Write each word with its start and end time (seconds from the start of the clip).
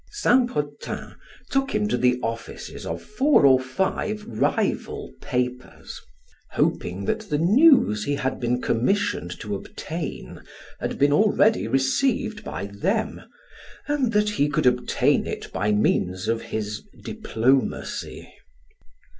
Saint 0.09 0.49
Potin 0.49 1.13
took 1.51 1.75
him 1.75 1.87
to 1.87 1.95
the 1.95 2.19
offices 2.23 2.87
of 2.87 3.03
four 3.03 3.45
or 3.45 3.59
five 3.59 4.25
rival 4.25 5.13
papers, 5.21 6.01
hoping 6.53 7.05
that 7.05 7.29
the 7.29 7.37
news 7.37 8.05
he 8.05 8.15
had 8.15 8.39
been 8.39 8.59
commissioned 8.63 9.29
to 9.39 9.53
obtain 9.53 10.41
had 10.79 10.97
been 10.97 11.13
already 11.13 11.67
received 11.67 12.43
by 12.43 12.65
them 12.65 13.21
and 13.87 14.11
that 14.11 14.29
he 14.31 14.49
could 14.49 14.65
obtain 14.65 15.27
it 15.27 15.51
by 15.53 15.71
means 15.71 16.27
of 16.27 16.41
his 16.41 16.81
diplomacy. 17.03 18.27